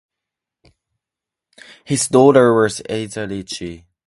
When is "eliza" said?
2.79-3.27